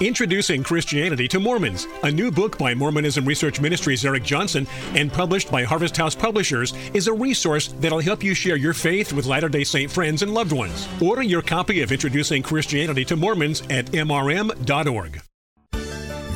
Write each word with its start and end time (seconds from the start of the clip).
Introducing 0.00 0.64
Christianity 0.64 1.28
to 1.28 1.38
Mormons, 1.38 1.86
a 2.02 2.10
new 2.10 2.32
book 2.32 2.58
by 2.58 2.74
Mormonism 2.74 3.24
Research 3.24 3.60
Ministries' 3.60 4.04
Eric 4.04 4.24
Johnson 4.24 4.66
and 4.94 5.12
published 5.12 5.52
by 5.52 5.62
Harvest 5.62 5.96
House 5.96 6.16
Publishers, 6.16 6.74
is 6.94 7.06
a 7.06 7.12
resource 7.12 7.68
that'll 7.78 8.00
help 8.00 8.24
you 8.24 8.34
share 8.34 8.56
your 8.56 8.74
faith 8.74 9.12
with 9.12 9.26
Latter 9.26 9.48
day 9.48 9.62
Saint 9.62 9.92
friends 9.92 10.22
and 10.22 10.34
loved 10.34 10.50
ones. 10.50 10.88
Order 11.00 11.22
your 11.22 11.42
copy 11.42 11.80
of 11.80 11.92
Introducing 11.92 12.42
Christianity 12.42 13.04
to 13.04 13.14
Mormons 13.14 13.62
at 13.70 13.86
mrm.org. 13.86 15.22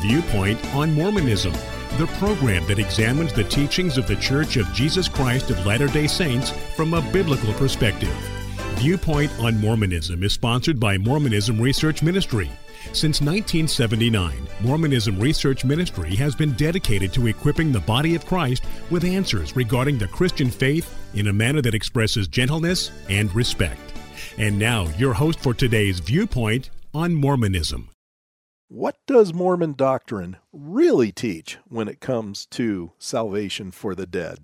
Viewpoint 0.03 0.65
on 0.77 0.95
Mormonism, 0.95 1.53
the 1.97 2.07
program 2.19 2.65
that 2.69 2.79
examines 2.79 3.33
the 3.33 3.43
teachings 3.43 3.99
of 3.99 4.07
the 4.07 4.17
Church 4.17 4.57
of 4.57 4.73
Jesus 4.73 5.09
Christ 5.09 5.51
of 5.51 5.67
Latter 5.67 5.89
day 5.89 6.07
Saints 6.07 6.51
from 6.77 6.95
a 6.95 7.03
biblical 7.13 7.53
perspective. 7.55 8.38
Viewpoint 8.79 9.33
on 9.41 9.61
Mormonism 9.61 10.23
is 10.23 10.33
sponsored 10.33 10.79
by 10.79 10.97
Mormonism 10.97 11.61
Research 11.61 12.01
Ministry. 12.01 12.49
Since 12.93 13.21
1979, 13.21 14.47
Mormonism 14.61 15.19
Research 15.19 15.65
Ministry 15.65 16.15
has 16.15 16.37
been 16.37 16.53
dedicated 16.53 17.13
to 17.15 17.27
equipping 17.27 17.73
the 17.73 17.81
body 17.81 18.15
of 18.15 18.25
Christ 18.25 18.63
with 18.89 19.03
answers 19.03 19.57
regarding 19.57 19.99
the 19.99 20.07
Christian 20.07 20.49
faith 20.49 20.97
in 21.15 21.27
a 21.27 21.33
manner 21.33 21.61
that 21.61 21.75
expresses 21.75 22.29
gentleness 22.29 22.93
and 23.09 23.35
respect. 23.35 23.81
And 24.39 24.57
now, 24.57 24.87
your 24.97 25.13
host 25.13 25.41
for 25.41 25.55
today's 25.55 25.99
Viewpoint 25.99 26.71
on 26.95 27.15
Mormonism. 27.15 27.89
What 28.69 28.95
does 29.09 29.35
Mormon 29.35 29.73
doctrine 29.73 30.37
really 30.53 31.11
teach 31.11 31.59
when 31.67 31.89
it 31.89 31.99
comes 31.99 32.47
to 32.53 32.93
salvation 32.97 33.73
for 33.73 33.97
the 33.97 34.07
dead? 34.07 34.39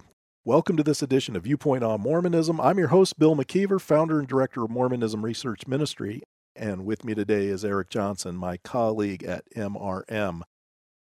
Welcome 0.46 0.76
to 0.76 0.82
this 0.82 1.00
edition 1.00 1.36
of 1.36 1.44
Viewpoint 1.44 1.82
on 1.82 2.02
Mormonism. 2.02 2.60
I'm 2.60 2.76
your 2.76 2.88
host, 2.88 3.18
Bill 3.18 3.34
McKeever, 3.34 3.80
founder 3.80 4.18
and 4.18 4.28
director 4.28 4.62
of 4.62 4.70
Mormonism 4.70 5.24
Research 5.24 5.66
Ministry. 5.66 6.22
And 6.54 6.84
with 6.84 7.02
me 7.02 7.14
today 7.14 7.46
is 7.46 7.64
Eric 7.64 7.88
Johnson, 7.88 8.36
my 8.36 8.58
colleague 8.58 9.22
at 9.22 9.44
MRM. 9.56 10.42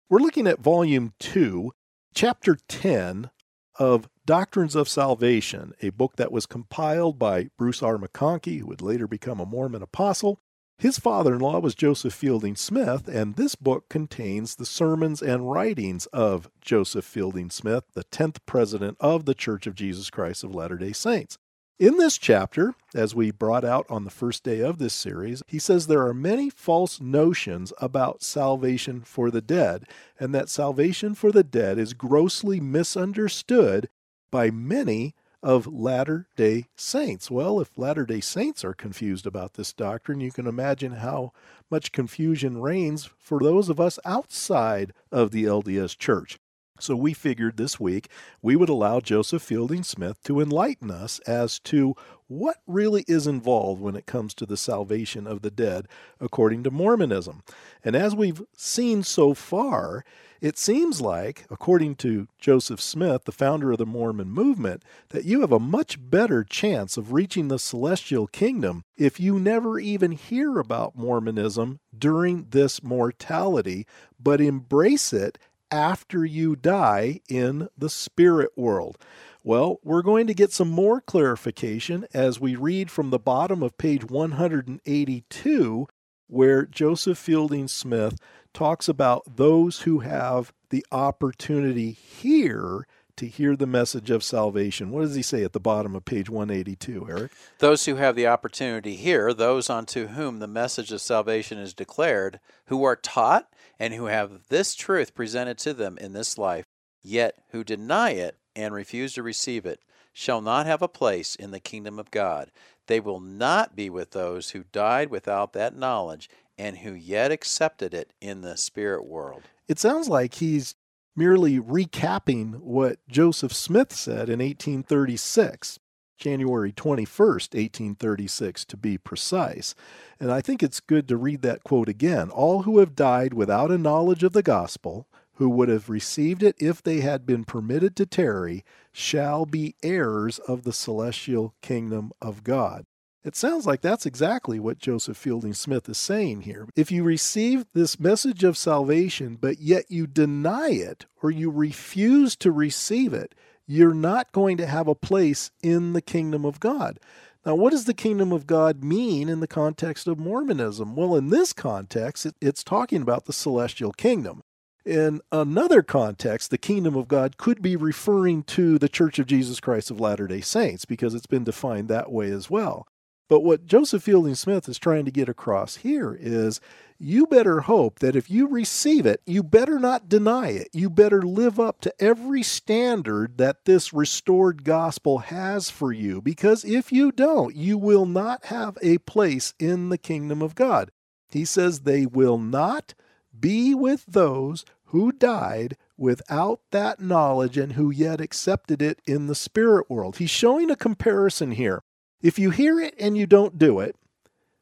We're 0.09 0.21
looking 0.21 0.47
at 0.47 0.61
Volume 0.61 1.15
2, 1.19 1.73
Chapter 2.15 2.57
10 2.69 3.31
of 3.77 4.09
Doctrines 4.25 4.77
of 4.77 4.89
Salvation, 4.89 5.73
a 5.83 5.91
book 5.91 6.15
that 6.15 6.31
was 6.31 6.47
compiled 6.47 7.19
by 7.19 7.49
Bruce 7.59 7.83
R. 7.83 7.99
McConkie, 7.99 8.61
who 8.61 8.67
would 8.69 8.83
later 8.83 9.09
become 9.09 9.41
a 9.41 9.47
Mormon 9.47 9.83
apostle, 9.83 10.39
his 10.79 10.99
father 10.99 11.35
in 11.35 11.41
law 11.41 11.59
was 11.61 11.75
Joseph 11.75 12.13
Fielding 12.13 12.57
Smith, 12.57 13.09
and 13.09 13.37
this 13.37 13.55
book 13.55 13.89
contains 13.89 14.57
the 14.57 14.67
sermons 14.67 15.23
and 15.23 15.51
writings 15.51 16.07
of 16.07 16.51
Joseph 16.61 17.05
Fielding 17.05 17.51
Smith, 17.51 17.85
the 17.95 18.05
10th 18.05 18.39
president 18.45 18.97
of 19.01 19.25
the 19.25 19.35
Church 19.35 19.67
of 19.67 19.75
Jesus 19.75 20.11
Christ 20.11 20.45
of 20.45 20.55
Latter 20.55 20.77
day 20.77 20.93
Saints. 20.93 21.39
In 21.79 21.97
this 21.97 22.19
chapter, 22.19 22.75
as 22.95 23.17
we 23.17 23.33
brought 23.33 23.65
out 23.65 23.85
on 23.91 24.05
the 24.05 24.11
first 24.11 24.45
day 24.45 24.61
of 24.61 24.79
this 24.79 24.95
series, 24.95 25.43
he 25.49 25.59
says 25.59 25.87
there 25.87 26.07
are 26.07 26.15
many 26.15 26.49
false 26.49 27.01
notions 27.01 27.73
about 27.81 28.23
salvation 28.23 29.01
for 29.01 29.31
the 29.31 29.41
dead, 29.41 29.85
and 30.21 30.33
that 30.35 30.49
salvation 30.49 31.15
for 31.15 31.33
the 31.33 31.43
dead 31.43 31.79
is 31.79 31.93
grossly 31.93 32.61
misunderstood 32.61 33.89
by 34.31 34.51
many 34.51 35.15
of 35.45 35.67
Latter 35.67 36.27
day 36.37 36.69
Saints. 36.75 37.31
Well, 37.31 37.61
if 37.61 37.77
Latter 37.77 38.07
day 38.07 38.21
Saints 38.21 38.65
are 38.65 38.73
confused 38.73 39.27
about 39.27 39.55
this 39.55 39.75
doctrine, 39.75 40.19
you 40.21 40.33
can 40.33 40.47
imagine 40.47 40.93
how 40.93 41.33
much 41.71 41.93
confusion 41.93 42.61
reigns 42.61 43.11
for 43.19 43.39
those 43.39 43.69
of 43.69 43.79
us 43.79 43.99
outside 44.07 44.95
of 45.13 45.31
the 45.33 45.45
LDS 45.45 45.99
Church. 45.99 46.39
So 46.81 46.97
we 46.97 47.13
figured 47.13 47.57
this 47.57 47.79
week 47.79 48.09
we 48.43 48.57
would 48.57 48.69
allow 48.69 48.99
Joseph 48.99 49.43
Fielding 49.43 49.85
Smith 49.85 50.21
to 50.25 50.41
enlighten 50.41 50.91
us 50.91 51.21
as 51.21 51.61
to 51.61 51.95
what 52.27 52.57
really 52.67 53.05
is 53.07 53.29
involved 53.29 53.81
when 53.81 53.95
it 53.95 54.07
comes 54.07 54.35
to 54.35 54.47
the 54.47 54.57
salvation 54.57 55.27
of 55.27 55.43
the 55.43 55.53
dead 55.53 55.87
according 56.21 56.65
to 56.65 56.73
Mormonism. 56.73 57.45
And 57.85 57.95
as 57.95 58.17
we've 58.17 58.43
seen 58.57 59.05
so 59.05 59.35
far, 59.35 60.05
it 60.41 60.59
seems 60.59 61.01
like, 61.01 61.47
according 61.49 61.95
to 61.97 62.27
Joseph 62.39 62.81
Smith, 62.81 63.25
the 63.25 63.33
founder 63.33 63.71
of 63.71 63.79
the 63.79 63.87
Mormon 63.87 64.31
movement, 64.31 64.83
that 65.11 65.25
you 65.25 65.43
have 65.43 65.53
a 65.53 65.61
much 65.61 65.97
better 65.99 66.43
chance 66.43 66.97
of 66.97 67.13
reaching 67.13 67.49
the 67.49 67.59
celestial 67.59 68.27
kingdom 68.27 68.85
if 68.97 69.21
you 69.21 69.39
never 69.39 69.79
even 69.79 70.13
hear 70.13 70.59
about 70.59 70.97
Mormonism 70.97 71.79
during 71.97 72.49
this 72.51 72.83
mortality, 72.83 73.87
but 74.21 74.41
embrace 74.41 75.13
it 75.13 75.39
after 75.71 76.25
you 76.25 76.57
die 76.57 77.21
in 77.29 77.69
the 77.77 77.91
spirit 77.91 78.51
world. 78.57 78.99
Well, 79.43 79.79
we're 79.85 80.03
going 80.03 80.27
to 80.27 80.35
get 80.35 80.53
some 80.53 80.71
more 80.71 81.01
clarification 81.01 82.07
as 82.15 82.41
we 82.41 82.57
read 82.57 82.91
from 82.91 83.11
the 83.11 83.19
bottom 83.19 83.63
of 83.63 83.77
page 83.77 84.05
182, 84.05 85.87
where 86.29 86.65
Joseph 86.65 87.19
Fielding 87.19 87.69
Smith 87.69 88.19
talks 88.55 88.89
about 88.89 89.37
those 89.37 89.81
who 89.81 89.99
have 89.99 90.53
the 90.71 90.87
opportunity 90.91 91.93
here 91.93 92.87
to 93.17 93.27
hear 93.27 93.55
the 93.55 93.67
message 93.67 94.11
of 94.11 94.25
salvation. 94.25 94.91
What 94.91 95.03
does 95.03 95.15
he 95.15 95.23
say 95.23 95.45
at 95.45 95.53
the 95.53 95.61
bottom 95.61 95.95
of 95.95 96.05
page 96.05 96.29
182, 96.29 97.07
Eric? 97.09 97.33
Those 97.59 97.85
who 97.85 97.97
have 97.97 98.17
the 98.17 98.27
opportunity 98.27 98.97
here, 98.97 99.33
those 99.33 99.71
unto 99.71 100.09
whom 100.09 100.39
the 100.39 100.49
message 100.49 100.91
of 100.91 101.01
salvation 101.01 101.59
is 101.59 101.75
declared, 101.75 102.41
who 102.67 102.83
are 102.83 102.97
taught 102.97 103.49
and 103.79 103.95
who 103.95 104.07
have 104.07 104.49
this 104.49 104.75
truth 104.75 105.15
presented 105.15 105.59
to 105.59 105.75
them 105.75 105.99
in 105.99 106.13
this 106.13 106.39
life, 106.39 106.65
yet 107.03 107.37
who 107.51 107.65
deny 107.65 108.11
it 108.11 108.37
and 108.57 108.75
refuse 108.75 109.15
to 109.15 109.23
receive 109.23 109.67
it, 109.67 109.81
shall 110.13 110.41
not 110.41 110.67
have 110.67 110.83
a 110.83 110.89
place 110.89 111.35
in 111.35 111.51
the 111.51 111.61
kingdom 111.61 111.99
of 111.99 112.11
God. 112.11 112.51
They 112.87 113.01
will 113.01 113.21
not 113.21 113.75
be 113.75 113.91
with 113.91 114.13
those 114.13 114.51
who 114.51 114.65
died 114.73 115.11
without 115.11 115.53
that 115.55 115.77
knowledge 115.77 116.29
and 116.57 116.79
who 116.79 116.93
yet 116.93 117.33
accepted 117.33 117.93
it 117.95 118.13
in 118.21 118.43
the 118.43 118.57
spirit 118.57 119.07
world. 119.07 119.43
It 119.67 119.79
sounds 119.79 120.09
like 120.09 120.35
he's 120.35 120.77
merely 121.17 121.59
recapping 121.59 122.61
what 122.61 122.99
Joseph 123.09 123.53
Smith 123.53 123.93
said 123.93 124.29
in 124.29 124.41
1836, 124.41 125.79
January 126.17 126.73
21st, 126.73 127.55
1836, 127.55 128.65
to 128.67 128.77
be 128.77 128.99
precise. 128.99 129.75
And 130.21 130.31
I 130.31 130.41
think 130.41 130.63
it's 130.63 130.81
good 130.81 131.09
to 131.09 131.17
read 131.17 131.43
that 131.43 131.65
quote 131.65 131.89
again. 131.89 132.31
All 132.31 132.63
who 132.63 132.79
have 132.79 132.97
died 132.97 133.35
without 133.35 133.71
a 133.71 133.79
knowledge 133.79 134.23
of 134.23 134.33
the 134.33 134.43
gospel, 134.43 135.07
who 135.35 135.49
would 135.51 135.69
have 135.69 135.91
received 135.91 136.43
it 136.43 136.57
if 136.59 136.83
they 136.83 137.01
had 137.01 137.27
been 137.27 137.45
permitted 137.45 137.97
to 137.97 138.07
tarry, 138.07 138.65
shall 138.93 139.47
be 139.47 139.75
heirs 139.83 140.39
of 140.41 140.63
the 140.63 140.73
celestial 140.73 141.55
kingdom 141.61 142.13
of 142.23 142.45
God. 142.45 142.85
It 143.25 143.35
sounds 143.35 143.67
like 143.67 143.81
that's 143.81 144.05
exactly 144.05 144.61
what 144.61 144.79
Joseph 144.79 145.17
Fielding 145.17 145.55
Smith 145.55 145.89
is 145.89 145.97
saying 145.97 146.43
here. 146.43 146.69
If 146.77 146.93
you 146.93 147.03
receive 147.03 147.65
this 147.73 147.99
message 147.99 148.45
of 148.45 148.59
salvation, 148.59 149.39
but 149.41 149.61
yet 149.61 149.87
you 149.89 150.07
deny 150.07 150.69
it 150.69 151.07
or 151.23 151.31
you 151.31 151.51
refuse 151.51 152.37
to 152.37 152.53
receive 152.53 153.15
it, 153.15 153.35
you're 153.67 153.95
not 153.95 154.33
going 154.33 154.57
to 154.59 154.67
have 154.67 154.89
a 154.89 154.95
place 154.95 155.51
in 155.63 155.93
the 155.93 156.03
kingdom 156.03 156.45
of 156.45 156.61
God. 156.61 156.99
Now, 157.45 157.55
what 157.55 157.71
does 157.71 157.85
the 157.85 157.95
kingdom 157.95 158.33
of 158.33 158.47
God 158.47 158.83
mean 158.83 159.29
in 159.29 159.41
the 159.41 159.47
context 159.47 160.07
of 160.07 160.19
Mormonism? 160.19 160.97
Well, 160.97 161.15
in 161.15 161.29
this 161.29 161.53
context, 161.53 162.27
it's 162.41 162.65
talking 162.65 163.03
about 163.03 163.27
the 163.27 163.33
celestial 163.33 163.93
kingdom. 163.93 164.41
In 164.87 165.21
another 165.33 165.83
context, 165.83 166.51
the 166.51 166.59
kingdom 166.59 166.95
of 166.95 167.09
God 167.09 167.37
could 167.37 167.63
be 167.63 167.77
referring 167.77 168.43
to 168.45 168.79
the 168.79 168.89
Church 168.89 169.19
of 169.19 169.27
Jesus 169.27 169.61
Christ 169.61 169.91
of 169.91 170.01
Latter 170.01 170.27
day 170.27 170.41
Saints 170.43 170.85
because 170.85 171.15
it's 171.15 171.27
been 171.27 171.45
defined 171.45 171.89
that 171.89 172.13
way 172.13 172.31
as 172.31 172.51
well. 172.51 172.87
But 173.29 173.41
what 173.41 173.67
Joseph 173.67 174.03
Fielding 174.03 174.35
Smith 174.35 174.69
is 174.69 174.79
trying 174.79 175.07
to 175.07 175.11
get 175.11 175.29
across 175.29 175.77
here 175.77 176.17
is 176.21 176.61
you 176.99 177.27
better 177.27 177.61
hope 177.61 177.99
that 178.01 178.15
if 178.15 178.31
you 178.31 178.47
receive 178.47 179.07
it, 179.07 179.21
you 179.27 179.43
better 179.43 179.79
not 179.79 180.09
deny 180.09 180.51
it. 180.51 180.69
You 180.73 180.91
better 180.91 181.23
live 181.23 181.59
up 181.59 181.81
to 181.83 181.95
every 181.99 182.43
standard 182.43 183.39
that 183.39 183.65
this 183.65 183.93
restored 183.93 184.63
gospel 184.63 185.19
has 185.19 185.71
for 185.71 185.93
you, 185.93 186.21
because 186.21 186.65
if 186.65 186.93
you 186.93 187.11
don't, 187.11 187.57
you 187.57 187.79
will 187.79 188.07
not 188.07 188.47
have 188.47 188.79
a 188.83 188.99
place 188.99 189.55
in 189.59 189.89
the 189.89 189.99
kingdom 189.99 190.43
of 190.43 190.55
God. 190.55 190.91
He 191.31 191.45
says 191.45 191.81
they 191.81 192.07
will 192.07 192.39
not 192.39 192.95
be 193.39 193.75
with 193.75 194.05
those 194.07 194.65
who 194.87 195.11
died 195.11 195.77
without 195.97 196.61
that 196.71 197.01
knowledge 197.01 197.57
and 197.57 197.73
who 197.73 197.91
yet 197.91 198.21
accepted 198.21 198.81
it 198.81 199.01
in 199.07 199.27
the 199.27 199.35
spirit 199.35 199.91
world. 199.91 200.19
He's 200.19 200.31
showing 200.31 200.71
a 200.71 200.77
comparison 200.77 201.53
here. 201.53 201.83
If 202.25 202.39
you 202.39 202.49
hear 202.49 202.81
it 202.81 202.95
and 202.99 203.19
you 203.19 203.27
don't 203.27 203.59
do 203.59 203.81
it, 203.81 203.97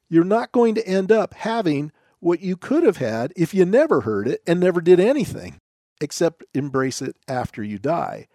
you're 0.09 0.25
not 0.25 0.51
going 0.51 0.75
to 0.75 0.87
end 0.87 1.13
up 1.13 1.33
having 1.33 1.93
what 2.19 2.41
you 2.41 2.57
could 2.57 2.83
have 2.83 2.97
had 2.97 3.33
if 3.37 3.55
you 3.55 3.65
never 3.65 4.01
heard 4.01 4.27
it 4.27 4.43
and 4.49 4.59
never 4.59 4.81
did 4.81 4.99
anything 4.99 5.61
except 6.01 6.43
embrace 6.55 7.01
it 7.01 7.15
after 7.29 7.63
you 7.63 7.79
die. 7.79 8.27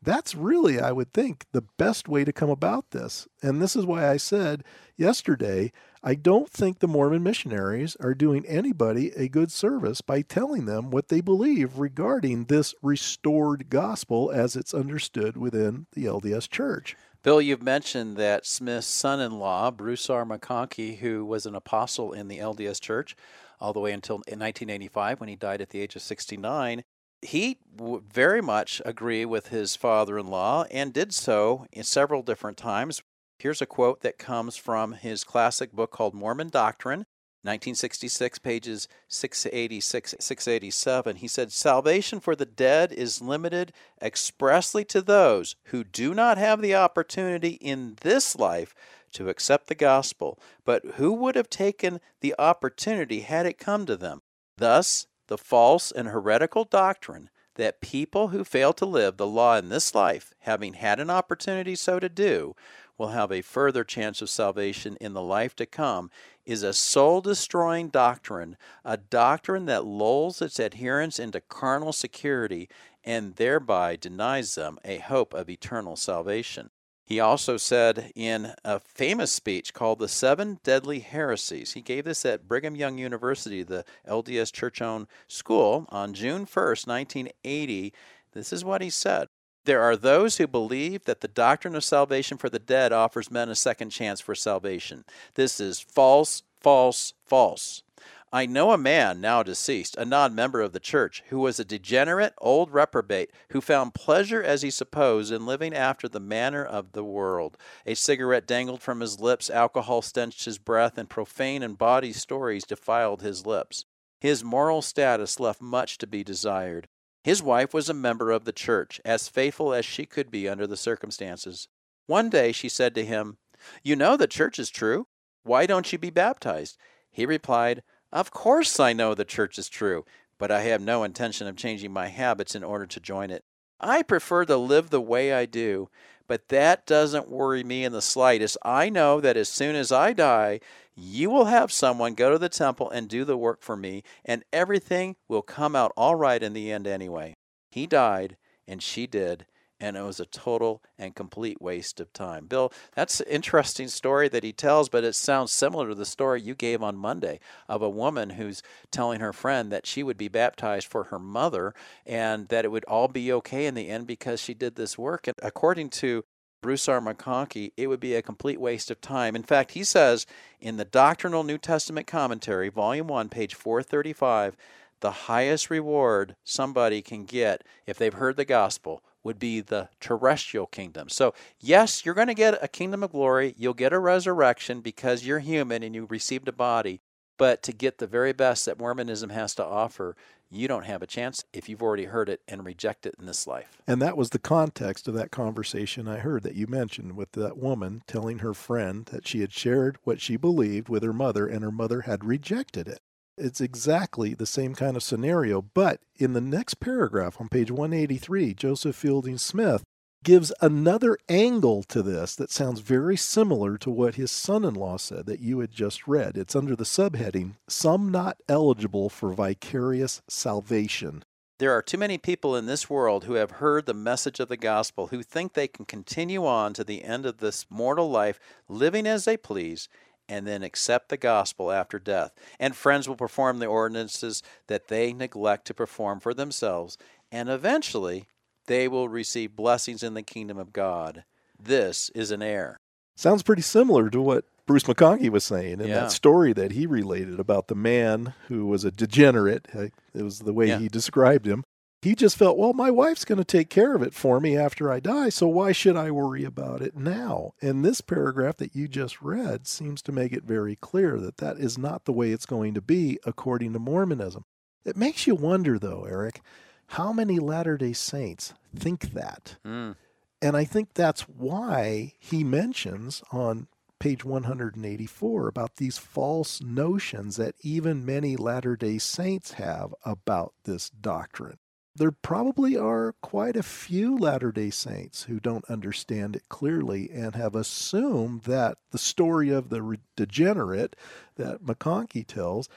That's 0.00 0.34
really, 0.34 0.80
I 0.80 0.92
would 0.92 1.12
think, 1.12 1.46
the 1.52 1.64
best 1.76 2.08
way 2.08 2.24
to 2.24 2.32
come 2.32 2.50
about 2.50 2.90
this. 2.92 3.26
And 3.42 3.60
this 3.60 3.74
is 3.74 3.84
why 3.84 4.08
I 4.08 4.16
said 4.16 4.64
yesterday 4.96 5.72
I 6.02 6.14
don't 6.14 6.48
think 6.48 6.78
the 6.78 6.86
Mormon 6.86 7.24
missionaries 7.24 7.96
are 7.96 8.14
doing 8.14 8.46
anybody 8.46 9.10
a 9.16 9.28
good 9.28 9.50
service 9.50 10.00
by 10.00 10.22
telling 10.22 10.66
them 10.66 10.90
what 10.90 11.08
they 11.08 11.20
believe 11.20 11.78
regarding 11.78 12.44
this 12.44 12.74
restored 12.82 13.68
gospel 13.68 14.30
as 14.30 14.54
it's 14.54 14.72
understood 14.72 15.36
within 15.36 15.86
the 15.92 16.04
LDS 16.04 16.48
Church. 16.48 16.96
Bill, 17.24 17.42
you've 17.42 17.62
mentioned 17.62 18.16
that 18.16 18.46
Smith's 18.46 18.86
son 18.86 19.20
in 19.20 19.40
law, 19.40 19.72
Bruce 19.72 20.08
R. 20.08 20.24
McConkie, 20.24 20.98
who 20.98 21.24
was 21.24 21.46
an 21.46 21.56
apostle 21.56 22.12
in 22.12 22.28
the 22.28 22.38
LDS 22.38 22.80
Church, 22.80 23.16
all 23.60 23.72
the 23.72 23.80
way 23.80 23.92
until 23.92 24.18
1985 24.18 25.18
when 25.18 25.28
he 25.28 25.34
died 25.34 25.60
at 25.60 25.70
the 25.70 25.80
age 25.80 25.96
of 25.96 26.02
69. 26.02 26.84
He 27.22 27.58
very 27.76 28.40
much 28.40 28.80
agree 28.84 29.24
with 29.24 29.48
his 29.48 29.76
father 29.76 30.18
in 30.18 30.28
law 30.28 30.64
and 30.70 30.92
did 30.92 31.12
so 31.12 31.66
in 31.72 31.84
several 31.84 32.22
different 32.22 32.56
times. 32.56 33.02
Here's 33.38 33.62
a 33.62 33.66
quote 33.66 34.00
that 34.02 34.18
comes 34.18 34.56
from 34.56 34.92
his 34.92 35.24
classic 35.24 35.72
book 35.72 35.90
called 35.90 36.14
Mormon 36.14 36.48
Doctrine, 36.48 37.06
1966, 37.42 38.38
pages 38.40 38.88
686 39.08 40.16
687. 40.18 41.16
He 41.16 41.28
said, 41.28 41.52
Salvation 41.52 42.18
for 42.18 42.34
the 42.34 42.44
dead 42.44 42.92
is 42.92 43.22
limited 43.22 43.72
expressly 44.02 44.84
to 44.86 45.00
those 45.00 45.54
who 45.66 45.84
do 45.84 46.14
not 46.14 46.36
have 46.36 46.60
the 46.60 46.74
opportunity 46.74 47.50
in 47.50 47.96
this 48.00 48.36
life 48.36 48.74
to 49.12 49.28
accept 49.28 49.68
the 49.68 49.74
gospel, 49.74 50.38
but 50.64 50.84
who 50.96 51.12
would 51.12 51.36
have 51.36 51.48
taken 51.48 52.00
the 52.20 52.34
opportunity 52.38 53.20
had 53.20 53.46
it 53.46 53.58
come 53.58 53.86
to 53.86 53.96
them. 53.96 54.22
Thus, 54.56 55.06
the 55.28 55.38
false 55.38 55.90
and 55.92 56.08
heretical 56.08 56.64
doctrine 56.64 57.30
that 57.54 57.80
people 57.80 58.28
who 58.28 58.44
fail 58.44 58.72
to 58.72 58.86
live 58.86 59.16
the 59.16 59.26
law 59.26 59.56
in 59.56 59.68
this 59.68 59.94
life, 59.94 60.32
having 60.40 60.74
had 60.74 61.00
an 61.00 61.10
opportunity 61.10 61.74
so 61.74 61.98
to 61.98 62.08
do, 62.08 62.54
will 62.96 63.08
have 63.08 63.30
a 63.30 63.42
further 63.42 63.84
chance 63.84 64.20
of 64.20 64.28
salvation 64.28 64.96
in 65.00 65.12
the 65.12 65.22
life 65.22 65.54
to 65.56 65.66
come 65.66 66.10
is 66.44 66.62
a 66.62 66.72
soul 66.72 67.20
destroying 67.20 67.88
doctrine, 67.88 68.56
a 68.84 68.96
doctrine 68.96 69.66
that 69.66 69.84
lulls 69.84 70.42
its 70.42 70.58
adherents 70.58 71.18
into 71.18 71.40
carnal 71.40 71.92
security 71.92 72.68
and 73.04 73.36
thereby 73.36 73.96
denies 73.96 74.54
them 74.54 74.78
a 74.84 74.98
hope 74.98 75.32
of 75.34 75.48
eternal 75.48 75.94
salvation. 75.94 76.70
He 77.08 77.20
also 77.20 77.56
said 77.56 78.12
in 78.14 78.52
a 78.66 78.80
famous 78.80 79.32
speech 79.32 79.72
called 79.72 79.98
The 79.98 80.08
Seven 80.08 80.58
Deadly 80.62 80.98
Heresies, 80.98 81.72
he 81.72 81.80
gave 81.80 82.04
this 82.04 82.26
at 82.26 82.46
Brigham 82.46 82.76
Young 82.76 82.98
University, 82.98 83.62
the 83.62 83.86
LDS 84.06 84.52
church 84.52 84.82
owned 84.82 85.06
school, 85.26 85.86
on 85.88 86.12
June 86.12 86.44
1st, 86.44 86.86
1980. 86.86 87.94
This 88.32 88.52
is 88.52 88.62
what 88.62 88.82
he 88.82 88.90
said 88.90 89.28
there 89.64 89.80
are 89.80 89.96
those 89.96 90.36
who 90.36 90.46
believe 90.46 91.04
that 91.06 91.22
the 91.22 91.28
doctrine 91.28 91.74
of 91.74 91.84
salvation 91.84 92.36
for 92.36 92.50
the 92.50 92.58
dead 92.58 92.92
offers 92.92 93.30
men 93.30 93.48
a 93.48 93.54
second 93.54 93.88
chance 93.88 94.20
for 94.20 94.34
salvation. 94.34 95.04
This 95.34 95.60
is 95.60 95.80
false, 95.80 96.42
false, 96.60 97.14
false. 97.26 97.82
I 98.30 98.44
know 98.44 98.72
a 98.72 98.78
man, 98.78 99.22
now 99.22 99.42
deceased, 99.42 99.96
a 99.96 100.04
non 100.04 100.34
member 100.34 100.60
of 100.60 100.72
the 100.72 100.80
church, 100.80 101.22
who 101.28 101.38
was 101.38 101.58
a 101.58 101.64
degenerate 101.64 102.34
old 102.38 102.70
reprobate 102.70 103.30
who 103.52 103.62
found 103.62 103.94
pleasure, 103.94 104.42
as 104.42 104.60
he 104.60 104.70
supposed, 104.70 105.32
in 105.32 105.46
living 105.46 105.72
after 105.72 106.08
the 106.08 106.20
manner 106.20 106.62
of 106.62 106.92
the 106.92 107.04
world. 107.04 107.56
A 107.86 107.94
cigarette 107.94 108.46
dangled 108.46 108.82
from 108.82 109.00
his 109.00 109.18
lips, 109.18 109.48
alcohol 109.48 110.02
stenched 110.02 110.44
his 110.44 110.58
breath, 110.58 110.98
and 110.98 111.08
profane 111.08 111.62
and 111.62 111.78
bawdy 111.78 112.12
stories 112.12 112.64
defiled 112.64 113.22
his 113.22 113.46
lips. 113.46 113.86
His 114.20 114.44
moral 114.44 114.82
status 114.82 115.40
left 115.40 115.62
much 115.62 115.96
to 115.98 116.06
be 116.06 116.22
desired. 116.22 116.88
His 117.24 117.42
wife 117.42 117.72
was 117.72 117.88
a 117.88 117.94
member 117.94 118.30
of 118.30 118.44
the 118.44 118.52
church, 118.52 119.00
as 119.06 119.28
faithful 119.28 119.72
as 119.72 119.86
she 119.86 120.04
could 120.04 120.30
be 120.30 120.48
under 120.48 120.66
the 120.66 120.76
circumstances. 120.76 121.68
One 122.06 122.28
day 122.28 122.52
she 122.52 122.68
said 122.68 122.94
to 122.96 123.04
him, 123.04 123.38
You 123.82 123.96
know 123.96 124.16
the 124.16 124.26
church 124.26 124.58
is 124.58 124.68
true. 124.68 125.06
Why 125.44 125.64
don't 125.64 125.90
you 125.92 125.98
be 125.98 126.10
baptized? 126.10 126.76
He 127.10 127.24
replied, 127.24 127.82
Of 128.12 128.30
course 128.30 128.80
I 128.80 128.92
know 128.92 129.14
the 129.14 129.24
church 129.24 129.58
is 129.58 129.68
true, 129.68 130.04
but 130.38 130.50
I 130.50 130.62
have 130.62 130.80
no 130.80 131.04
intention 131.04 131.46
of 131.46 131.56
changing 131.56 131.92
my 131.92 132.08
habits 132.08 132.54
in 132.54 132.64
order 132.64 132.86
to 132.86 133.00
join 133.00 133.30
it. 133.30 133.44
I 133.80 134.02
prefer 134.02 134.44
to 134.46 134.56
live 134.56 134.90
the 134.90 135.00
way 135.00 135.32
I 135.32 135.46
do, 135.46 135.88
but 136.26 136.48
that 136.48 136.86
doesn't 136.86 137.30
worry 137.30 137.62
me 137.62 137.84
in 137.84 137.92
the 137.92 138.02
slightest. 138.02 138.56
I 138.64 138.88
know 138.88 139.20
that 139.20 139.36
as 139.36 139.48
soon 139.48 139.76
as 139.76 139.92
I 139.92 140.12
die, 140.12 140.60
you 140.94 141.30
will 141.30 141.44
have 141.46 141.70
someone 141.70 142.14
go 142.14 142.30
to 142.30 142.38
the 142.38 142.48
temple 142.48 142.90
and 142.90 143.08
do 143.08 143.24
the 143.24 143.36
work 143.36 143.62
for 143.62 143.76
me, 143.76 144.02
and 144.24 144.42
everything 144.52 145.16
will 145.28 145.42
come 145.42 145.76
out 145.76 145.92
all 145.96 146.16
right 146.16 146.42
in 146.42 146.54
the 146.54 146.72
end 146.72 146.86
anyway. 146.86 147.34
He 147.70 147.86
died, 147.86 148.36
and 148.66 148.82
she 148.82 149.06
did, 149.06 149.46
and 149.80 149.96
it 149.96 150.02
was 150.02 150.20
a 150.20 150.26
total 150.26 150.82
and 150.98 151.14
complete 151.14 151.60
waste 151.60 152.00
of 152.00 152.12
time. 152.12 152.46
Bill, 152.46 152.72
that's 152.94 153.20
an 153.20 153.28
interesting 153.28 153.88
story 153.88 154.28
that 154.28 154.44
he 154.44 154.52
tells, 154.52 154.88
but 154.88 155.04
it 155.04 155.14
sounds 155.14 155.52
similar 155.52 155.88
to 155.88 155.94
the 155.94 156.06
story 156.06 156.40
you 156.40 156.54
gave 156.54 156.82
on 156.82 156.96
Monday 156.96 157.40
of 157.68 157.82
a 157.82 157.88
woman 157.88 158.30
who's 158.30 158.62
telling 158.90 159.20
her 159.20 159.32
friend 159.32 159.70
that 159.70 159.86
she 159.86 160.02
would 160.02 160.18
be 160.18 160.28
baptized 160.28 160.88
for 160.88 161.04
her 161.04 161.18
mother 161.18 161.74
and 162.06 162.48
that 162.48 162.64
it 162.64 162.70
would 162.70 162.84
all 162.84 163.08
be 163.08 163.32
okay 163.32 163.66
in 163.66 163.74
the 163.74 163.88
end 163.88 164.06
because 164.06 164.40
she 164.40 164.54
did 164.54 164.74
this 164.74 164.98
work. 164.98 165.26
And 165.26 165.36
according 165.42 165.90
to 165.90 166.24
Bruce 166.60 166.88
R. 166.88 167.00
McConkie, 167.00 167.72
it 167.76 167.86
would 167.86 168.00
be 168.00 168.16
a 168.16 168.22
complete 168.22 168.60
waste 168.60 168.90
of 168.90 169.00
time. 169.00 169.36
In 169.36 169.44
fact, 169.44 169.72
he 169.72 169.84
says 169.84 170.26
in 170.60 170.76
the 170.76 170.84
Doctrinal 170.84 171.44
New 171.44 171.58
Testament 171.58 172.08
Commentary, 172.08 172.68
Volume 172.68 173.06
1, 173.06 173.28
page 173.28 173.54
435, 173.54 174.56
the 175.00 175.10
highest 175.12 175.70
reward 175.70 176.34
somebody 176.42 177.00
can 177.00 177.24
get 177.24 177.62
if 177.86 177.96
they've 177.96 178.14
heard 178.14 178.36
the 178.36 178.44
gospel 178.44 179.02
would 179.24 179.38
be 179.38 179.60
the 179.60 179.88
terrestrial 180.00 180.66
kingdom. 180.66 181.08
So, 181.08 181.34
yes, 181.60 182.04
you're 182.04 182.14
going 182.14 182.28
to 182.28 182.34
get 182.34 182.62
a 182.62 182.68
kingdom 182.68 183.02
of 183.02 183.12
glory. 183.12 183.54
You'll 183.58 183.74
get 183.74 183.92
a 183.92 183.98
resurrection 183.98 184.80
because 184.80 185.26
you're 185.26 185.40
human 185.40 185.82
and 185.82 185.94
you 185.94 186.06
received 186.06 186.48
a 186.48 186.52
body. 186.52 187.00
But 187.36 187.62
to 187.64 187.72
get 187.72 187.98
the 187.98 188.06
very 188.06 188.32
best 188.32 188.66
that 188.66 188.78
Mormonism 188.78 189.30
has 189.30 189.54
to 189.56 189.64
offer, 189.64 190.16
you 190.50 190.66
don't 190.66 190.86
have 190.86 191.02
a 191.02 191.06
chance 191.06 191.44
if 191.52 191.68
you've 191.68 191.82
already 191.82 192.06
heard 192.06 192.28
it 192.28 192.40
and 192.48 192.64
reject 192.64 193.06
it 193.06 193.14
in 193.18 193.26
this 193.26 193.46
life. 193.46 193.80
And 193.86 194.02
that 194.02 194.16
was 194.16 194.30
the 194.30 194.38
context 194.38 195.06
of 195.06 195.14
that 195.14 195.30
conversation 195.30 196.08
I 196.08 196.18
heard 196.18 196.42
that 196.42 196.54
you 196.54 196.66
mentioned 196.66 197.16
with 197.16 197.32
that 197.32 197.58
woman 197.58 198.02
telling 198.06 198.38
her 198.38 198.54
friend 198.54 199.06
that 199.06 199.28
she 199.28 199.40
had 199.40 199.52
shared 199.52 199.98
what 200.04 200.20
she 200.20 200.36
believed 200.36 200.88
with 200.88 201.02
her 201.02 201.12
mother 201.12 201.46
and 201.46 201.62
her 201.62 201.70
mother 201.70 202.02
had 202.02 202.24
rejected 202.24 202.88
it. 202.88 203.00
It's 203.38 203.60
exactly 203.60 204.34
the 204.34 204.46
same 204.46 204.74
kind 204.74 204.96
of 204.96 205.02
scenario, 205.02 205.62
but 205.62 206.00
in 206.16 206.32
the 206.32 206.40
next 206.40 206.80
paragraph 206.80 207.40
on 207.40 207.48
page 207.48 207.70
183, 207.70 208.54
Joseph 208.54 208.96
Fielding 208.96 209.38
Smith 209.38 209.84
gives 210.24 210.52
another 210.60 211.16
angle 211.28 211.84
to 211.84 212.02
this 212.02 212.34
that 212.34 212.50
sounds 212.50 212.80
very 212.80 213.16
similar 213.16 213.78
to 213.78 213.90
what 213.90 214.16
his 214.16 214.32
son 214.32 214.64
in 214.64 214.74
law 214.74 214.96
said 214.96 215.26
that 215.26 215.40
you 215.40 215.60
had 215.60 215.70
just 215.70 216.08
read. 216.08 216.36
It's 216.36 216.56
under 216.56 216.74
the 216.74 216.84
subheading 216.84 217.52
Some 217.68 218.10
Not 218.10 218.38
Eligible 218.48 219.08
for 219.08 219.32
Vicarious 219.32 220.20
Salvation. 220.28 221.22
There 221.58 221.72
are 221.72 221.82
too 221.82 221.98
many 221.98 222.18
people 222.18 222.54
in 222.54 222.66
this 222.66 222.88
world 222.88 223.24
who 223.24 223.34
have 223.34 223.52
heard 223.52 223.86
the 223.86 223.94
message 223.94 224.38
of 224.38 224.48
the 224.48 224.56
gospel 224.56 225.08
who 225.08 225.22
think 225.22 225.52
they 225.52 225.66
can 225.66 225.84
continue 225.84 226.46
on 226.46 226.72
to 226.74 226.84
the 226.84 227.02
end 227.04 227.26
of 227.26 227.38
this 227.38 227.66
mortal 227.68 228.10
life 228.10 228.38
living 228.68 229.06
as 229.06 229.24
they 229.24 229.36
please 229.36 229.88
and 230.28 230.46
then 230.46 230.62
accept 230.62 231.08
the 231.08 231.16
gospel 231.16 231.70
after 231.72 231.98
death. 231.98 232.32
And 232.60 232.76
friends 232.76 233.08
will 233.08 233.16
perform 233.16 233.58
the 233.58 233.66
ordinances 233.66 234.42
that 234.66 234.88
they 234.88 235.12
neglect 235.12 235.66
to 235.66 235.74
perform 235.74 236.20
for 236.20 236.34
themselves, 236.34 236.98
and 237.32 237.48
eventually 237.48 238.26
they 238.66 238.88
will 238.88 239.08
receive 239.08 239.56
blessings 239.56 240.02
in 240.02 240.14
the 240.14 240.22
kingdom 240.22 240.58
of 240.58 240.72
God. 240.72 241.24
This 241.58 242.10
is 242.10 242.30
an 242.30 242.42
error. 242.42 242.78
Sounds 243.16 243.42
pretty 243.42 243.62
similar 243.62 244.10
to 244.10 244.20
what 244.20 244.44
Bruce 244.66 244.84
McConkie 244.84 245.30
was 245.30 245.42
saying 245.42 245.80
in 245.80 245.88
yeah. 245.88 246.00
that 246.00 246.12
story 246.12 246.52
that 246.52 246.72
he 246.72 246.86
related 246.86 247.40
about 247.40 247.68
the 247.68 247.74
man 247.74 248.34
who 248.48 248.66
was 248.66 248.84
a 248.84 248.90
degenerate. 248.90 249.66
It 249.74 250.22
was 250.22 250.40
the 250.40 250.52
way 250.52 250.68
yeah. 250.68 250.78
he 250.78 250.88
described 250.88 251.46
him. 251.46 251.64
He 252.00 252.14
just 252.14 252.36
felt, 252.36 252.56
well, 252.56 252.74
my 252.74 252.92
wife's 252.92 253.24
going 253.24 253.38
to 253.38 253.44
take 253.44 253.70
care 253.70 253.96
of 253.96 254.02
it 254.02 254.14
for 254.14 254.38
me 254.38 254.56
after 254.56 254.90
I 254.90 255.00
die, 255.00 255.30
so 255.30 255.48
why 255.48 255.72
should 255.72 255.96
I 255.96 256.12
worry 256.12 256.44
about 256.44 256.80
it 256.80 256.96
now? 256.96 257.54
And 257.60 257.84
this 257.84 258.00
paragraph 258.00 258.56
that 258.58 258.76
you 258.76 258.86
just 258.86 259.20
read 259.20 259.66
seems 259.66 260.00
to 260.02 260.12
make 260.12 260.32
it 260.32 260.44
very 260.44 260.76
clear 260.76 261.18
that 261.18 261.38
that 261.38 261.56
is 261.56 261.76
not 261.76 262.04
the 262.04 262.12
way 262.12 262.30
it's 262.30 262.46
going 262.46 262.74
to 262.74 262.80
be 262.80 263.18
according 263.26 263.72
to 263.72 263.80
Mormonism. 263.80 264.44
It 264.84 264.96
makes 264.96 265.26
you 265.26 265.34
wonder, 265.34 265.76
though, 265.76 266.04
Eric, 266.04 266.40
how 266.88 267.12
many 267.12 267.40
Latter 267.40 267.76
day 267.76 267.92
Saints 267.92 268.54
think 268.76 269.12
that? 269.12 269.56
Mm. 269.66 269.96
And 270.40 270.56
I 270.56 270.64
think 270.64 270.94
that's 270.94 271.22
why 271.22 272.12
he 272.20 272.44
mentions 272.44 273.24
on 273.32 273.66
page 273.98 274.24
184 274.24 275.48
about 275.48 275.76
these 275.76 275.98
false 275.98 276.62
notions 276.62 277.36
that 277.36 277.56
even 277.62 278.06
many 278.06 278.36
Latter 278.36 278.76
day 278.76 278.98
Saints 278.98 279.54
have 279.54 279.92
about 280.04 280.54
this 280.62 280.90
doctrine. 280.90 281.58
There 281.98 282.12
probably 282.12 282.76
are 282.76 283.16
quite 283.22 283.56
a 283.56 283.62
few 283.64 284.16
Latter 284.16 284.52
day 284.52 284.70
Saints 284.70 285.24
who 285.24 285.40
don't 285.40 285.64
understand 285.64 286.36
it 286.36 286.48
clearly 286.48 287.10
and 287.10 287.34
have 287.34 287.56
assumed 287.56 288.42
that 288.42 288.78
the 288.92 288.98
story 288.98 289.50
of 289.50 289.68
the 289.68 289.98
degenerate 290.14 290.94
that 291.34 291.64
McConkie 291.64 292.24
tells, 292.24 292.68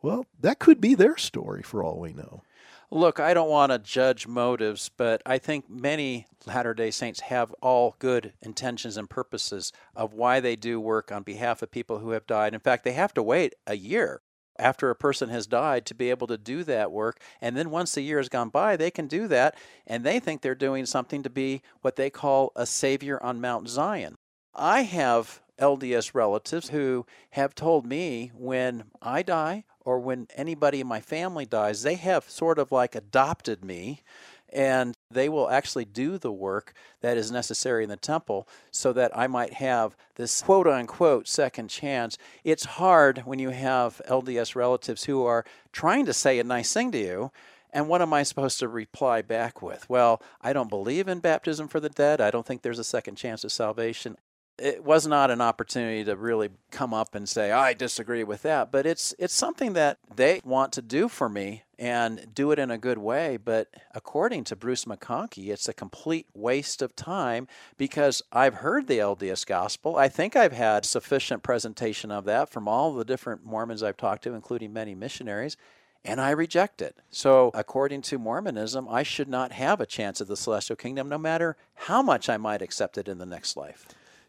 well, 0.00 0.24
that 0.40 0.60
could 0.60 0.80
be 0.80 0.94
their 0.94 1.18
story 1.18 1.62
for 1.62 1.84
all 1.84 2.00
we 2.00 2.14
know. 2.14 2.42
Look, 2.90 3.20
I 3.20 3.34
don't 3.34 3.50
want 3.50 3.70
to 3.70 3.78
judge 3.78 4.26
motives, 4.26 4.90
but 4.96 5.20
I 5.26 5.36
think 5.36 5.68
many 5.68 6.26
Latter 6.46 6.72
day 6.72 6.90
Saints 6.90 7.20
have 7.20 7.52
all 7.60 7.96
good 7.98 8.32
intentions 8.40 8.96
and 8.96 9.10
purposes 9.10 9.74
of 9.94 10.14
why 10.14 10.40
they 10.40 10.56
do 10.56 10.80
work 10.80 11.12
on 11.12 11.22
behalf 11.22 11.60
of 11.60 11.70
people 11.70 11.98
who 11.98 12.10
have 12.10 12.26
died. 12.26 12.54
In 12.54 12.60
fact, 12.60 12.84
they 12.84 12.92
have 12.92 13.12
to 13.14 13.22
wait 13.22 13.54
a 13.66 13.76
year 13.76 14.22
after 14.58 14.90
a 14.90 14.96
person 14.96 15.28
has 15.28 15.46
died 15.46 15.86
to 15.86 15.94
be 15.94 16.10
able 16.10 16.26
to 16.26 16.38
do 16.38 16.64
that 16.64 16.92
work. 16.92 17.20
And 17.40 17.56
then 17.56 17.70
once 17.70 17.94
the 17.94 18.02
year 18.02 18.18
has 18.18 18.28
gone 18.28 18.50
by, 18.50 18.76
they 18.76 18.90
can 18.90 19.06
do 19.06 19.26
that, 19.28 19.56
and 19.86 20.04
they 20.04 20.20
think 20.20 20.40
they're 20.42 20.54
doing 20.54 20.86
something 20.86 21.22
to 21.22 21.30
be 21.30 21.62
what 21.80 21.96
they 21.96 22.10
call 22.10 22.52
a 22.56 22.66
savior 22.66 23.22
on 23.22 23.40
Mount 23.40 23.68
Zion. 23.68 24.16
I 24.54 24.82
have 24.82 25.40
LDS 25.58 26.14
relatives 26.14 26.70
who 26.70 27.06
have 27.30 27.54
told 27.54 27.86
me 27.86 28.32
when 28.34 28.84
I 29.00 29.22
die, 29.22 29.64
or 29.84 29.98
when 29.98 30.26
anybody 30.36 30.80
in 30.80 30.86
my 30.86 31.00
family 31.00 31.46
dies, 31.46 31.82
they 31.82 31.94
have 31.94 32.28
sort 32.28 32.58
of 32.58 32.70
like 32.70 32.94
adopted 32.94 33.64
me 33.64 34.02
and 34.52 34.94
they 35.10 35.28
will 35.28 35.48
actually 35.50 35.84
do 35.84 36.18
the 36.18 36.32
work 36.32 36.72
that 37.00 37.16
is 37.16 37.30
necessary 37.30 37.84
in 37.84 37.90
the 37.90 37.96
temple 37.96 38.46
so 38.70 38.92
that 38.92 39.16
I 39.16 39.26
might 39.26 39.54
have 39.54 39.96
this 40.16 40.42
quote 40.42 40.66
unquote 40.66 41.28
second 41.28 41.68
chance. 41.68 42.18
It's 42.44 42.64
hard 42.64 43.22
when 43.24 43.38
you 43.38 43.50
have 43.50 44.00
LDS 44.08 44.54
relatives 44.54 45.04
who 45.04 45.24
are 45.24 45.44
trying 45.72 46.06
to 46.06 46.12
say 46.12 46.38
a 46.38 46.44
nice 46.44 46.72
thing 46.72 46.92
to 46.92 46.98
you. 46.98 47.32
And 47.72 47.88
what 47.88 48.02
am 48.02 48.12
I 48.12 48.24
supposed 48.24 48.58
to 48.58 48.68
reply 48.68 49.22
back 49.22 49.62
with? 49.62 49.88
Well, 49.88 50.20
I 50.42 50.52
don't 50.52 50.68
believe 50.68 51.06
in 51.06 51.20
baptism 51.20 51.68
for 51.68 51.78
the 51.78 51.88
dead. 51.88 52.20
I 52.20 52.32
don't 52.32 52.44
think 52.44 52.62
there's 52.62 52.80
a 52.80 52.84
second 52.84 53.14
chance 53.14 53.44
of 53.44 53.52
salvation 53.52 54.16
it 54.60 54.84
was 54.84 55.06
not 55.06 55.30
an 55.30 55.40
opportunity 55.40 56.04
to 56.04 56.14
really 56.14 56.50
come 56.70 56.92
up 56.92 57.14
and 57.14 57.28
say 57.28 57.50
I 57.50 57.72
disagree 57.72 58.24
with 58.24 58.42
that, 58.42 58.70
but 58.70 58.86
it's 58.86 59.14
it's 59.18 59.34
something 59.34 59.72
that 59.72 59.98
they 60.14 60.40
want 60.44 60.72
to 60.74 60.82
do 60.82 61.08
for 61.08 61.28
me 61.28 61.62
and 61.80 62.26
do 62.34 62.52
it 62.52 62.58
in 62.58 62.70
a 62.70 62.76
good 62.76 62.98
way. 62.98 63.38
But 63.38 63.68
according 63.94 64.44
to 64.44 64.54
Bruce 64.54 64.84
McConkie, 64.84 65.48
it's 65.48 65.66
a 65.66 65.72
complete 65.72 66.26
waste 66.34 66.82
of 66.82 66.94
time 66.94 67.48
because 67.78 68.22
I've 68.30 68.56
heard 68.56 68.86
the 68.86 68.98
LDS 68.98 69.46
gospel. 69.46 69.96
I 69.96 70.08
think 70.08 70.36
I've 70.36 70.52
had 70.52 70.84
sufficient 70.84 71.42
presentation 71.42 72.10
of 72.10 72.26
that 72.26 72.50
from 72.50 72.68
all 72.68 72.92
the 72.92 73.04
different 73.04 73.46
Mormons 73.46 73.82
I've 73.82 73.96
talked 73.96 74.22
to, 74.24 74.34
including 74.34 74.74
many 74.74 74.94
missionaries. 74.94 75.56
And 76.04 76.20
I 76.20 76.30
reject 76.30 76.82
it. 76.82 76.96
So, 77.10 77.50
according 77.54 78.02
to 78.02 78.18
Mormonism, 78.18 78.86
I 78.88 79.02
should 79.02 79.28
not 79.28 79.52
have 79.52 79.80
a 79.80 79.86
chance 79.86 80.20
at 80.20 80.28
the 80.28 80.36
celestial 80.36 80.76
kingdom, 80.76 81.08
no 81.08 81.18
matter 81.18 81.56
how 81.74 82.02
much 82.02 82.28
I 82.28 82.36
might 82.36 82.62
accept 82.62 82.96
it 82.98 83.08
in 83.08 83.18
the 83.18 83.26
next 83.26 83.56
life. 83.56 83.86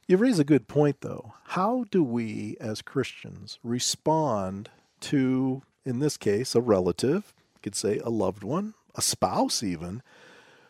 You 0.08 0.17
raise 0.17 0.39
a 0.39 0.43
good 0.43 0.67
point, 0.67 0.98
though. 1.00 1.34
How 1.43 1.86
do 1.89 2.03
we 2.03 2.58
as 2.60 2.81
Christians 2.81 3.58
respond 3.63 4.70
to, 5.01 5.62
in 5.86 6.00
this 6.00 6.17
case, 6.17 6.55
a 6.55 6.62
relative, 6.62 7.34
could 7.62 7.75
say 7.75 8.00
a 8.00 8.10
loved 8.10 8.44
one, 8.44 8.74
a 8.96 9.01
spouse 9.01 9.63
even, 9.63 10.01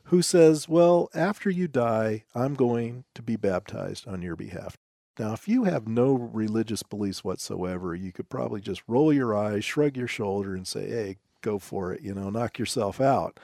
who 0.06 0.22
says, 0.22 0.70
Well, 0.70 1.10
after 1.14 1.50
you 1.50 1.68
die, 1.68 2.26
I'm 2.36 2.56
going 2.56 3.06
to 3.16 3.22
be 3.22 3.36
baptized 3.36 4.08
on 4.08 4.22
your 4.22 4.36
behalf. 4.36 4.78
Now, 5.20 5.34
if 5.34 5.48
you 5.48 5.66
have 5.66 5.88
no 5.88 6.14
religious 6.14 6.84
beliefs 6.84 7.24
whatsoever, 7.24 7.94
you 7.94 8.12
could 8.12 8.30
probably 8.30 8.62
just 8.62 8.82
roll 8.88 9.12
your 9.12 9.36
eyes, 9.36 9.66
shrug 9.66 9.98
your 9.98 10.08
shoulder, 10.08 10.56
and 10.56 10.68
say, 10.68 10.90
Hey, 10.90 11.18
go 11.42 11.60
for 11.60 11.94
it, 11.94 12.02
you 12.02 12.14
know, 12.14 12.30
knock 12.30 12.60
yourself 12.60 13.02
out. 13.02 13.40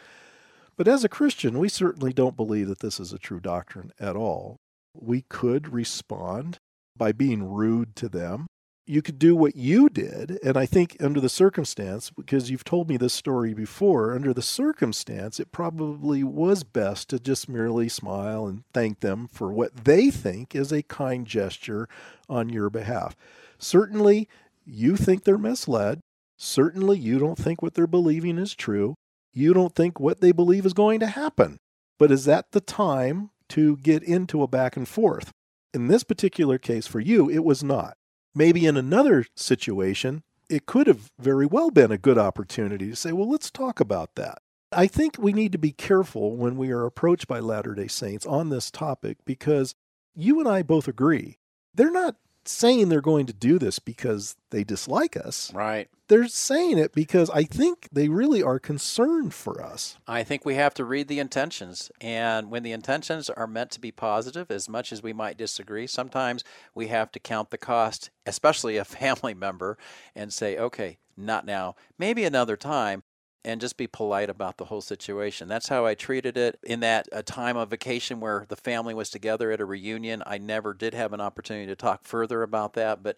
But 0.75 0.87
as 0.87 1.03
a 1.03 1.09
Christian, 1.09 1.57
we 1.57 1.69
certainly 1.69 2.13
don't 2.13 2.37
believe 2.37 2.67
that 2.67 2.79
this 2.79 2.99
is 2.99 3.11
a 3.11 3.17
true 3.17 3.39
doctrine 3.39 3.91
at 3.99 4.15
all 4.15 4.57
we 5.01 5.21
could 5.21 5.73
respond 5.73 6.59
by 6.95 7.11
being 7.11 7.43
rude 7.43 7.95
to 7.97 8.09
them. 8.09 8.47
You 8.89 9.01
could 9.01 9.19
do 9.19 9.35
what 9.35 9.57
you 9.57 9.89
did. 9.89 10.39
And 10.43 10.55
I 10.55 10.65
think, 10.65 10.95
under 11.01 11.19
the 11.19 11.27
circumstance, 11.27 12.09
because 12.09 12.49
you've 12.49 12.63
told 12.63 12.87
me 12.87 12.95
this 12.95 13.13
story 13.13 13.53
before, 13.53 14.15
under 14.15 14.33
the 14.33 14.41
circumstance, 14.41 15.39
it 15.39 15.51
probably 15.51 16.23
was 16.23 16.63
best 16.63 17.09
to 17.09 17.19
just 17.19 17.49
merely 17.49 17.89
smile 17.89 18.47
and 18.47 18.63
thank 18.73 19.01
them 19.01 19.27
for 19.31 19.51
what 19.51 19.83
they 19.83 20.09
think 20.09 20.55
is 20.55 20.71
a 20.71 20.83
kind 20.83 21.27
gesture 21.27 21.89
on 22.29 22.47
your 22.47 22.69
behalf. 22.69 23.15
Certainly, 23.59 24.29
you 24.65 24.95
think 24.95 25.23
they're 25.23 25.37
misled. 25.37 25.99
Certainly, 26.37 26.99
you 26.99 27.19
don't 27.19 27.37
think 27.37 27.61
what 27.61 27.73
they're 27.73 27.87
believing 27.87 28.37
is 28.37 28.55
true. 28.55 28.95
You 29.33 29.53
don't 29.53 29.75
think 29.75 29.99
what 29.99 30.21
they 30.21 30.31
believe 30.31 30.65
is 30.65 30.73
going 30.73 31.01
to 31.01 31.07
happen. 31.07 31.57
But 31.99 32.11
is 32.11 32.23
that 32.25 32.51
the 32.53 32.61
time 32.61 33.31
to 33.49 33.77
get 33.77 34.03
into 34.03 34.43
a 34.43 34.47
back 34.47 34.77
and 34.77 34.87
forth. 34.87 35.31
In 35.73 35.87
this 35.87 36.03
particular 36.03 36.57
case 36.57 36.87
for 36.87 36.99
you, 36.99 37.29
it 37.29 37.43
was 37.43 37.63
not. 37.63 37.96
Maybe 38.37 38.67
in 38.67 38.77
another 38.77 39.25
situation, 39.35 40.21
it 40.47 40.67
could 40.67 40.85
have 40.85 41.09
very 41.17 41.47
well 41.47 41.71
been 41.71 41.91
a 41.91 41.97
good 41.97 42.19
opportunity 42.19 42.87
to 42.87 42.95
say, 42.95 43.11
well, 43.11 43.27
let's 43.27 43.49
talk 43.49 43.79
about 43.79 44.13
that. 44.13 44.43
I 44.71 44.85
think 44.85 45.17
we 45.17 45.33
need 45.33 45.51
to 45.53 45.57
be 45.57 45.71
careful 45.71 46.35
when 46.35 46.55
we 46.55 46.69
are 46.69 46.85
approached 46.85 47.27
by 47.27 47.39
Latter 47.39 47.73
day 47.73 47.87
Saints 47.87 48.27
on 48.27 48.49
this 48.49 48.69
topic 48.69 49.17
because 49.25 49.73
you 50.13 50.39
and 50.39 50.47
I 50.47 50.61
both 50.61 50.87
agree 50.87 51.39
they're 51.73 51.89
not 51.89 52.17
saying 52.47 52.89
they're 52.89 53.01
going 53.01 53.25
to 53.25 53.33
do 53.33 53.59
this 53.59 53.79
because 53.79 54.35
they 54.49 54.63
dislike 54.63 55.17
us. 55.17 55.53
Right. 55.53 55.89
They're 56.07 56.27
saying 56.27 56.77
it 56.77 56.93
because 56.93 57.29
I 57.29 57.43
think 57.43 57.89
they 57.91 58.07
really 58.07 58.41
are 58.41 58.59
concerned 58.59 59.33
for 59.33 59.61
us. 59.61 59.97
I 60.07 60.23
think 60.23 60.45
we 60.45 60.55
have 60.55 60.73
to 60.75 60.85
read 60.85 61.07
the 61.09 61.19
intentions. 61.19 61.91
And 61.99 62.49
when 62.49 62.63
the 62.63 62.71
intentions 62.71 63.29
are 63.29 63.47
meant 63.47 63.71
to 63.71 63.81
be 63.81 63.91
positive, 63.91 64.49
as 64.49 64.69
much 64.69 64.93
as 64.93 65.03
we 65.03 65.11
might 65.11 65.37
disagree, 65.37 65.87
sometimes 65.87 66.43
we 66.73 66.87
have 66.87 67.11
to 67.11 67.19
count 67.19 67.49
the 67.49 67.57
cost, 67.57 68.09
especially 68.25 68.77
a 68.77 68.85
family 68.85 69.33
member, 69.33 69.77
and 70.15 70.31
say, 70.31 70.57
okay, 70.57 70.97
not 71.17 71.45
now, 71.45 71.75
maybe 71.97 72.23
another 72.23 72.55
time 72.55 73.03
and 73.45 73.61
just 73.61 73.77
be 73.77 73.87
polite 73.87 74.29
about 74.29 74.57
the 74.57 74.65
whole 74.65 74.81
situation. 74.81 75.47
That's 75.47 75.69
how 75.69 75.85
I 75.85 75.95
treated 75.95 76.37
it 76.37 76.59
in 76.63 76.81
that 76.81 77.07
a 77.11 77.23
time 77.23 77.57
of 77.57 77.69
vacation 77.69 78.19
where 78.19 78.45
the 78.49 78.55
family 78.55 78.93
was 78.93 79.09
together 79.09 79.51
at 79.51 79.61
a 79.61 79.65
reunion. 79.65 80.23
I 80.25 80.37
never 80.37 80.73
did 80.73 80.93
have 80.93 81.13
an 81.13 81.21
opportunity 81.21 81.67
to 81.67 81.75
talk 81.75 82.03
further 82.03 82.43
about 82.43 82.73
that, 82.73 83.03
but 83.03 83.17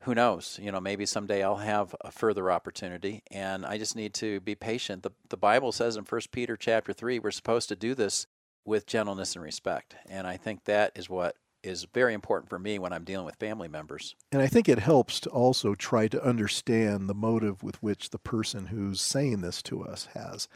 who 0.00 0.14
knows? 0.14 0.58
You 0.62 0.70
know, 0.70 0.80
maybe 0.80 1.06
someday 1.06 1.42
I'll 1.42 1.56
have 1.56 1.94
a 2.00 2.10
further 2.10 2.50
opportunity, 2.50 3.22
and 3.30 3.66
I 3.66 3.78
just 3.78 3.96
need 3.96 4.14
to 4.14 4.40
be 4.40 4.54
patient. 4.54 5.02
the 5.02 5.10
The 5.28 5.36
Bible 5.36 5.72
says 5.72 5.96
in 5.96 6.04
First 6.04 6.30
Peter 6.30 6.56
chapter 6.56 6.92
three, 6.92 7.18
we're 7.18 7.30
supposed 7.30 7.68
to 7.68 7.76
do 7.76 7.94
this 7.94 8.26
with 8.64 8.86
gentleness 8.86 9.34
and 9.34 9.42
respect, 9.42 9.96
and 10.08 10.26
I 10.26 10.36
think 10.36 10.64
that 10.64 10.92
is 10.94 11.10
what 11.10 11.36
is 11.62 11.86
very 11.92 12.14
important 12.14 12.48
for 12.48 12.58
me 12.58 12.78
when 12.78 12.92
I'm 12.92 13.04
dealing 13.04 13.26
with 13.26 13.36
family 13.36 13.68
members. 13.68 14.14
And 14.32 14.40
I 14.40 14.46
think 14.46 14.68
it 14.68 14.78
helps 14.78 15.20
to 15.20 15.30
also 15.30 15.74
try 15.74 16.08
to 16.08 16.24
understand 16.24 17.08
the 17.08 17.14
motive 17.14 17.62
with 17.62 17.82
which 17.82 18.10
the 18.10 18.18
person 18.18 18.66
who's 18.66 19.00
saying 19.00 19.40
this 19.40 19.62
to 19.64 19.82
us 19.82 20.08
has. 20.14 20.48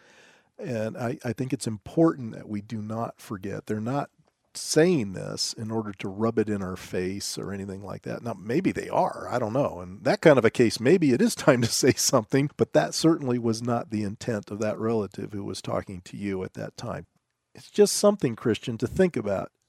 And 0.59 0.97
I, 0.97 1.19
I 1.25 1.33
think 1.33 1.53
it's 1.53 1.67
important 1.67 2.35
that 2.35 2.49
we 2.49 2.61
do 2.61 2.81
not 2.81 3.21
forget 3.21 3.67
they're 3.67 3.81
not 3.81 4.11
saying 4.55 5.15
this 5.15 5.53
in 5.55 5.71
order 5.71 5.93
to 5.93 6.09
rub 6.09 6.39
it 6.39 6.49
in 6.49 6.63
our 6.63 6.77
face 6.77 7.39
or 7.39 7.53
anything 7.53 7.83
like 7.83 8.03
that. 8.03 8.23
Now, 8.23 8.35
maybe 8.39 8.71
they 8.71 8.89
are. 8.89 9.27
I 9.31 9.39
don't 9.39 9.53
know. 9.53 9.81
And 9.81 10.05
that 10.05 10.21
kind 10.21 10.39
of 10.39 10.45
a 10.45 10.51
case, 10.51 10.79
maybe 10.79 11.13
it 11.13 11.23
is 11.23 11.35
time 11.35 11.63
to 11.63 11.69
say 11.69 11.93
something, 11.93 12.51
but 12.57 12.73
that 12.73 12.95
certainly 12.95 13.39
was 13.39 13.63
not 13.63 13.91
the 13.91 14.03
intent 14.03 14.51
of 14.51 14.59
that 14.61 14.79
relative 14.79 15.33
who 15.33 15.45
was 15.45 15.63
talking 15.63 16.01
to 16.03 16.17
you 16.17 16.43
at 16.45 16.55
that 16.55 16.77
time. 16.77 17.07
It's 17.55 17.71
just 17.71 17.95
something, 17.95 18.37
Christian, 18.37 18.79
to 18.79 18.87
think 18.87 19.17
about 19.17 19.51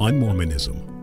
on 0.00 0.18
Mormonism. 0.18 0.95